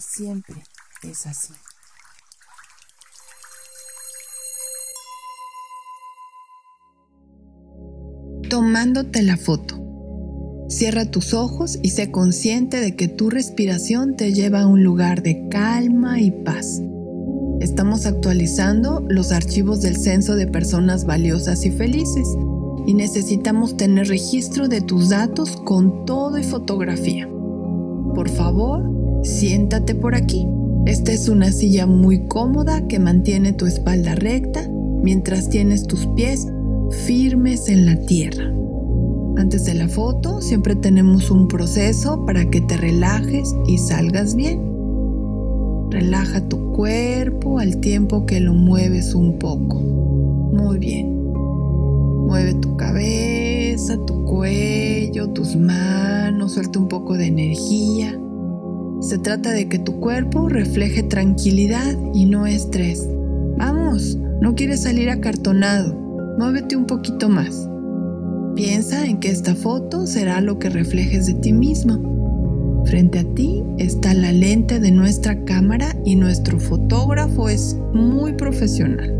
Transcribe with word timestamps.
Siempre 0.00 0.62
es 1.02 1.26
así. 1.26 1.52
Tomándote 8.48 9.22
la 9.22 9.36
foto. 9.36 9.84
Cierra 10.68 11.10
tus 11.10 11.34
ojos 11.34 11.78
y 11.82 11.90
sé 11.90 12.10
consciente 12.10 12.80
de 12.80 12.94
que 12.94 13.08
tu 13.08 13.30
respiración 13.30 14.16
te 14.16 14.32
lleva 14.32 14.62
a 14.62 14.66
un 14.66 14.84
lugar 14.84 15.22
de 15.22 15.48
calma 15.48 16.20
y 16.20 16.30
paz. 16.30 16.80
Estamos 17.60 18.06
actualizando 18.06 19.04
los 19.08 19.32
archivos 19.32 19.80
del 19.80 19.96
censo 19.96 20.36
de 20.36 20.46
personas 20.46 21.06
valiosas 21.06 21.64
y 21.64 21.70
felices 21.70 22.28
y 22.86 22.94
necesitamos 22.94 23.76
tener 23.76 24.08
registro 24.08 24.68
de 24.68 24.80
tus 24.80 25.08
datos 25.08 25.56
con 25.64 26.04
todo 26.04 26.38
y 26.38 26.44
fotografía. 26.44 27.28
Por 28.14 28.28
favor, 28.28 28.97
siéntate 29.22 29.94
por 29.94 30.14
aquí. 30.14 30.46
Esta 30.86 31.12
es 31.12 31.28
una 31.28 31.52
silla 31.52 31.86
muy 31.86 32.26
cómoda 32.26 32.86
que 32.86 32.98
mantiene 32.98 33.52
tu 33.52 33.66
espalda 33.66 34.14
recta 34.14 34.66
mientras 35.02 35.50
tienes 35.50 35.86
tus 35.86 36.06
pies 36.06 36.46
firmes 37.06 37.68
en 37.68 37.86
la 37.86 37.96
tierra. 38.00 38.52
Antes 39.36 39.64
de 39.66 39.74
la 39.74 39.88
foto 39.88 40.40
siempre 40.40 40.74
tenemos 40.74 41.30
un 41.30 41.46
proceso 41.46 42.24
para 42.24 42.48
que 42.50 42.60
te 42.60 42.76
relajes 42.76 43.54
y 43.66 43.78
salgas 43.78 44.34
bien. 44.34 44.60
Relaja 45.90 46.48
tu 46.48 46.72
cuerpo 46.72 47.58
al 47.58 47.78
tiempo 47.78 48.26
que 48.26 48.40
lo 48.40 48.54
mueves 48.54 49.14
un 49.14 49.38
poco. 49.38 49.76
Muy 49.78 50.78
bien. 50.78 51.32
Mueve 52.26 52.54
tu 52.54 52.76
cabeza, 52.76 53.96
tu 54.06 54.24
cuello, 54.24 55.30
tus 55.30 55.56
manos, 55.56 56.52
suelta 56.52 56.78
un 56.78 56.88
poco 56.88 57.16
de 57.16 57.26
energía. 57.26 58.18
Se 59.08 59.16
trata 59.16 59.52
de 59.52 59.70
que 59.70 59.78
tu 59.78 60.00
cuerpo 60.00 60.50
refleje 60.50 61.02
tranquilidad 61.02 61.96
y 62.12 62.26
no 62.26 62.46
estrés. 62.46 63.08
Vamos, 63.56 64.18
no 64.42 64.54
quieres 64.54 64.82
salir 64.82 65.08
acartonado. 65.08 65.94
Muévete 66.38 66.76
un 66.76 66.84
poquito 66.84 67.30
más. 67.30 67.66
Piensa 68.54 69.06
en 69.06 69.18
que 69.18 69.30
esta 69.30 69.54
foto 69.54 70.06
será 70.06 70.42
lo 70.42 70.58
que 70.58 70.68
reflejes 70.68 71.24
de 71.24 71.32
ti 71.32 71.54
mismo. 71.54 72.82
Frente 72.84 73.20
a 73.20 73.24
ti 73.32 73.64
está 73.78 74.12
la 74.12 74.30
lente 74.30 74.78
de 74.78 74.90
nuestra 74.90 75.42
cámara 75.46 75.96
y 76.04 76.14
nuestro 76.14 76.60
fotógrafo 76.60 77.48
es 77.48 77.78
muy 77.94 78.34
profesional. 78.34 79.10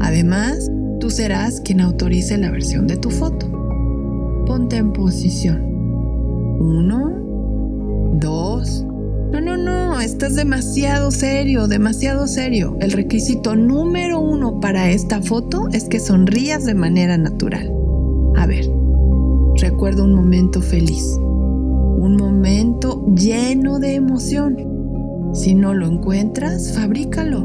Además, 0.00 0.70
tú 0.98 1.10
serás 1.10 1.60
quien 1.60 1.82
autorice 1.82 2.38
la 2.38 2.50
versión 2.50 2.86
de 2.86 2.96
tu 2.96 3.10
foto. 3.10 3.46
Ponte 4.46 4.76
en 4.76 4.94
posición. 4.94 5.60
1, 6.58 7.25
estás 10.06 10.36
demasiado 10.36 11.10
serio, 11.10 11.66
demasiado 11.66 12.28
serio. 12.28 12.76
El 12.80 12.92
requisito 12.92 13.56
número 13.56 14.20
uno 14.20 14.60
para 14.60 14.90
esta 14.90 15.20
foto 15.20 15.68
es 15.72 15.84
que 15.84 15.98
sonrías 15.98 16.64
de 16.64 16.74
manera 16.74 17.18
natural. 17.18 17.72
A 18.36 18.46
ver, 18.46 18.70
recuerda 19.60 20.04
un 20.04 20.14
momento 20.14 20.62
feliz, 20.62 21.04
un 21.18 22.16
momento 22.16 23.04
lleno 23.16 23.80
de 23.80 23.94
emoción. 23.96 25.32
Si 25.34 25.56
no 25.56 25.74
lo 25.74 25.88
encuentras, 25.88 26.72
fabrícalo. 26.72 27.44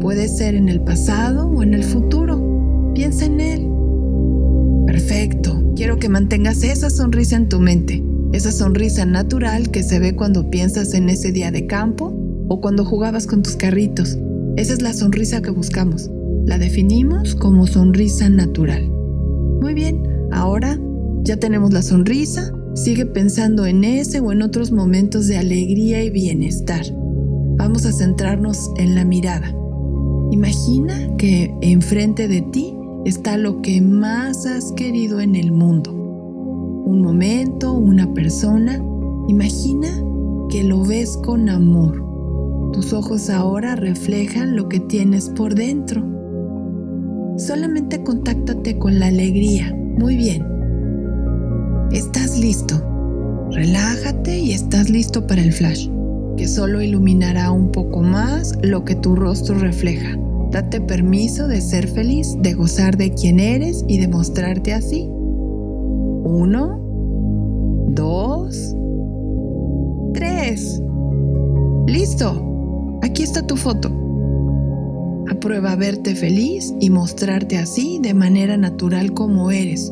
Puede 0.00 0.28
ser 0.28 0.54
en 0.54 0.68
el 0.68 0.82
pasado 0.82 1.48
o 1.48 1.62
en 1.62 1.72
el 1.72 1.84
futuro. 1.84 2.92
Piensa 2.94 3.24
en 3.24 3.40
él. 3.40 3.70
Perfecto. 4.86 5.62
Quiero 5.74 5.96
que 5.96 6.10
mantengas 6.10 6.62
esa 6.64 6.90
sonrisa 6.90 7.36
en 7.36 7.48
tu 7.48 7.60
mente, 7.60 8.04
esa 8.32 8.52
sonrisa 8.52 9.06
natural 9.06 9.70
que 9.70 9.82
se 9.82 9.98
ve 9.98 10.14
cuando 10.14 10.50
piensas 10.50 10.94
en 10.94 11.08
ese 11.08 11.32
día 11.32 11.50
de 11.50 11.66
campo 11.66 12.14
o 12.48 12.60
cuando 12.60 12.84
jugabas 12.84 13.26
con 13.26 13.42
tus 13.42 13.56
carritos. 13.56 14.18
Esa 14.56 14.74
es 14.74 14.82
la 14.82 14.92
sonrisa 14.92 15.40
que 15.40 15.50
buscamos. 15.50 16.10
La 16.44 16.58
definimos 16.58 17.34
como 17.34 17.66
sonrisa 17.66 18.28
natural. 18.28 18.88
Muy 19.60 19.74
bien, 19.74 20.02
ahora 20.32 20.78
ya 21.22 21.36
tenemos 21.36 21.72
la 21.72 21.82
sonrisa, 21.82 22.52
sigue 22.74 23.06
pensando 23.06 23.66
en 23.66 23.84
ese 23.84 24.20
o 24.20 24.32
en 24.32 24.42
otros 24.42 24.72
momentos 24.72 25.26
de 25.26 25.38
alegría 25.38 26.02
y 26.04 26.10
bienestar. 26.10 26.84
Vamos 27.56 27.86
a 27.86 27.92
centrarnos 27.92 28.70
en 28.78 28.94
la 28.94 29.04
mirada. 29.04 29.54
Imagina 30.30 31.08
que 31.16 31.52
enfrente 31.60 32.28
de 32.28 32.42
ti 32.42 32.74
está 33.04 33.36
lo 33.36 33.62
que 33.62 33.80
más 33.80 34.46
has 34.46 34.72
querido 34.72 35.20
en 35.20 35.34
el 35.34 35.50
mundo. 35.50 35.97
Un 36.88 37.02
momento, 37.02 37.74
una 37.74 38.14
persona. 38.14 38.82
Imagina 39.28 39.88
que 40.48 40.64
lo 40.64 40.82
ves 40.82 41.18
con 41.18 41.50
amor. 41.50 42.02
Tus 42.72 42.94
ojos 42.94 43.28
ahora 43.28 43.76
reflejan 43.76 44.56
lo 44.56 44.70
que 44.70 44.80
tienes 44.80 45.28
por 45.28 45.54
dentro. 45.54 46.02
Solamente 47.36 48.02
contáctate 48.02 48.78
con 48.78 48.98
la 48.98 49.08
alegría. 49.08 49.70
Muy 49.98 50.16
bien. 50.16 50.46
Estás 51.92 52.40
listo. 52.40 52.82
Relájate 53.50 54.38
y 54.38 54.52
estás 54.52 54.88
listo 54.88 55.26
para 55.26 55.42
el 55.42 55.52
flash, 55.52 55.90
que 56.38 56.48
solo 56.48 56.80
iluminará 56.80 57.50
un 57.50 57.70
poco 57.70 58.00
más 58.00 58.58
lo 58.62 58.86
que 58.86 58.94
tu 58.94 59.14
rostro 59.14 59.58
refleja. 59.58 60.16
Date 60.52 60.80
permiso 60.80 61.48
de 61.48 61.60
ser 61.60 61.86
feliz, 61.86 62.34
de 62.40 62.54
gozar 62.54 62.96
de 62.96 63.12
quién 63.12 63.40
eres 63.40 63.84
y 63.88 63.98
de 63.98 64.08
mostrarte 64.08 64.72
así. 64.72 65.10
Uno, 66.28 66.78
dos, 67.88 68.76
tres. 70.12 70.82
Listo. 71.86 72.44
Aquí 73.02 73.22
está 73.22 73.46
tu 73.46 73.56
foto. 73.56 73.88
Aprueba 75.30 75.74
verte 75.76 76.14
feliz 76.14 76.74
y 76.80 76.90
mostrarte 76.90 77.56
así 77.56 77.98
de 78.02 78.12
manera 78.12 78.58
natural 78.58 79.14
como 79.14 79.50
eres. 79.50 79.90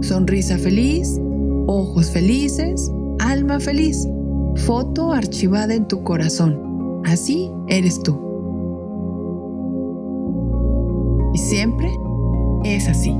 Sonrisa 0.00 0.56
feliz, 0.56 1.20
ojos 1.66 2.10
felices, 2.10 2.90
alma 3.18 3.60
feliz. 3.60 4.08
Foto 4.56 5.12
archivada 5.12 5.74
en 5.74 5.86
tu 5.86 6.02
corazón. 6.02 7.02
Así 7.04 7.50
eres 7.68 8.02
tú. 8.02 8.18
Y 11.34 11.38
siempre 11.38 11.90
es 12.64 12.88
así. 12.88 13.14